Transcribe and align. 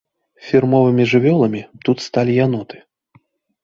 Фірмовымі 0.45 1.03
жывёламі 1.13 1.61
тут 1.87 1.97
сталі 2.09 2.33
яноты. 2.45 2.77